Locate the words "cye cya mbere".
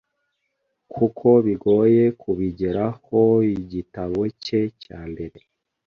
4.43-5.39